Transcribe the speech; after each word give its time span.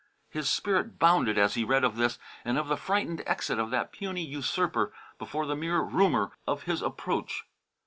His 0.31 0.49
spirit 0.49 0.97
bounded 0.97 1.37
as 1.37 1.53
he 1.53 1.63
read 1.63 1.83
of 1.83 1.95
this 1.95 2.17
and 2.43 2.57
of 2.57 2.69
the 2.69 2.75
frightened 2.75 3.21
exit 3.27 3.59
of 3.59 3.69
that 3.69 3.91
puny 3.91 4.23
usurper 4.25 4.91
before 5.19 5.45
the 5.45 5.55
mere 5.55 5.79
rumour 5.81 6.31
of 6.47 6.63
his 6.63 6.81
approach. 6.81 7.43